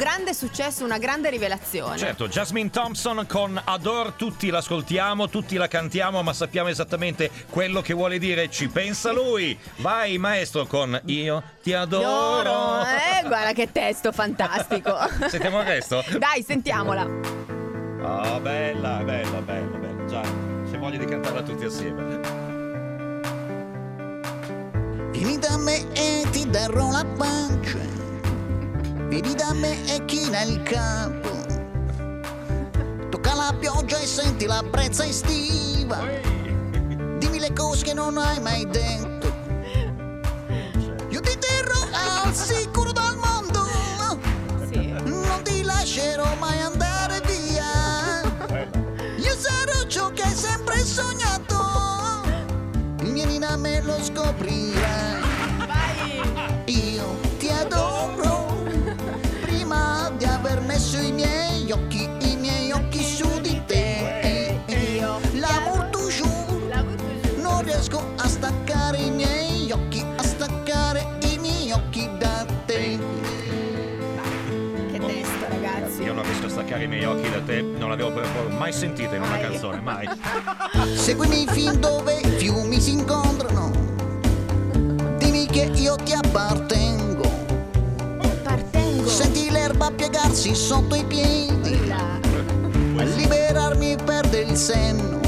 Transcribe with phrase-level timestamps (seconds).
[0.00, 1.98] grande successo, una grande rivelazione.
[1.98, 7.92] Certo, Jasmine Thompson con Adore, tutti l'ascoltiamo, tutti la cantiamo, ma sappiamo esattamente quello che
[7.92, 8.48] vuole dire.
[8.48, 9.58] Ci pensa lui.
[9.76, 12.06] Vai, maestro, con Io ti adoro.
[12.06, 12.82] Adoro.
[12.86, 14.96] Eh, guarda che testo fantastico.
[15.28, 16.02] Sentiamo il resto?
[16.16, 17.02] Dai, sentiamola.
[17.02, 20.04] Oh, bella, bella, bella, bella.
[20.06, 20.22] Già,
[20.70, 22.20] c'è voglia di cantarla tutti assieme.
[25.10, 27.99] Vieni da me e ti darò la pancia.
[29.10, 31.30] Vieni da me e china il capo.
[33.08, 35.98] Tocca la pioggia e senti la brezza estiva.
[37.18, 39.34] Dimmi le cose che non hai mai detto.
[41.08, 43.66] Io ti terrò al sicuro dal mondo.
[45.02, 48.22] Non ti lascerò mai andare via.
[49.16, 51.58] Io sarò ciò che hai sempre sognato.
[53.02, 55.09] Vieni da me lo scoprirai.
[61.70, 64.60] Miei occhi, i miei occhi su di te.
[65.34, 66.28] L'amor toujours.
[67.40, 72.98] Non riesco a staccare i miei occhi, a staccare i miei occhi da te.
[74.90, 76.02] Che testo, ragazzi.
[76.02, 79.14] Io non riesco a staccare i miei occhi da te, non l'avevo proprio mai sentita
[79.14, 79.40] in una Mai.
[79.42, 80.08] canzone, mai.
[80.96, 83.70] Seguimi fin dove i fiumi si incontrano.
[85.18, 86.29] Dimmi che io ti appartengo.
[89.80, 91.90] L'erba piegarsi sotto i piedi.
[91.90, 95.20] A liberarmi perde il senno.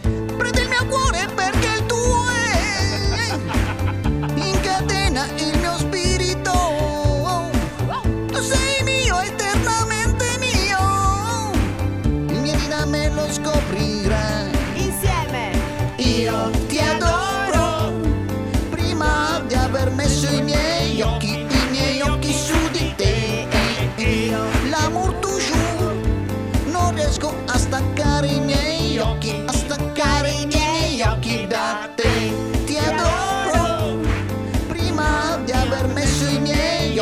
[0.00, 3.36] Prendi il mio cuore perché il tuo è.
[4.34, 6.52] Incatena il mio spirito.
[8.28, 11.50] Tu sei mio, eternamente mio.
[12.40, 14.50] Vieni da me lo scoprirai.
[14.74, 15.50] Insieme.
[15.96, 17.92] Io ti adoro.
[18.70, 21.29] Prima di aver messo i miei occhi,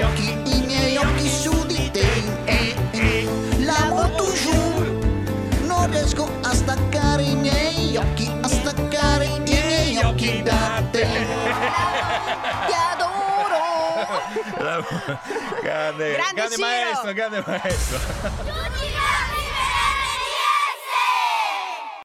[0.09, 2.07] occhi, i miei occhi su di te.
[3.59, 4.87] L'amor toujours.
[5.67, 11.07] Non riesco a staccare i miei occhi, a staccare i miei occhi da te.
[12.67, 13.61] Ti adoro.
[15.63, 17.99] grande, Grande grande maestro, grande maestro.